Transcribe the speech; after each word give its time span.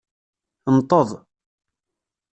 Nteḍ. 0.75 1.09